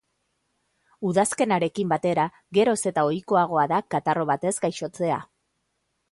Udazkenarekin 1.09 1.91
batera 1.91 2.23
geroz 2.57 2.77
eta 2.91 3.03
ohikoagoa 3.09 3.65
da 3.73 3.81
katarro 3.95 4.25
batez 4.31 4.53
gaixotzea. 4.65 5.19